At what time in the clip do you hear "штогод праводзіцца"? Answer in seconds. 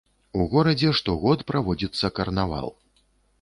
0.99-2.11